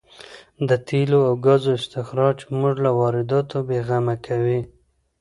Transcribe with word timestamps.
د 0.67 0.69
تېلو 0.87 1.19
او 1.27 1.33
ګازو 1.45 1.69
استخراج 1.79 2.37
موږ 2.59 2.75
له 2.85 2.91
وارداتو 2.99 3.57
بې 3.67 3.79
غمه 3.87 4.15
کوي. 4.25 4.61